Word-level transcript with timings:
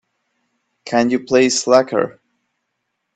Can 0.83 1.11
you 1.11 1.19
play 1.23 1.49
Slacker? 1.49 2.19